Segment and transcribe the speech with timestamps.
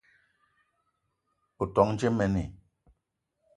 [1.61, 2.43] O ton dje mene?